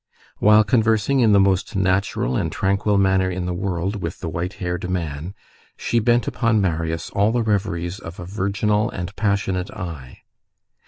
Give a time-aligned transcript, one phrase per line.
[0.39, 4.53] While conversing in the most natural and tranquil manner in the world with the white
[4.53, 5.35] haired man,
[5.77, 10.23] she bent upon Marius all the reveries of a virginal and passionate eye.